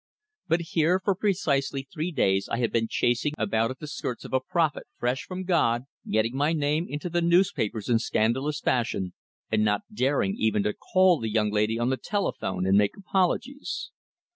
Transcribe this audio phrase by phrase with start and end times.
[0.47, 4.33] But here for precisely three days I had been chasing about at the skirts of
[4.33, 9.13] a prophet fresh from God, getting my name into the newspapers in scandalous fashion,
[9.51, 13.91] and not daring even to call the young lady on the telephone and make apologies.